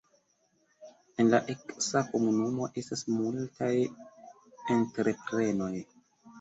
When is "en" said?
1.23-1.29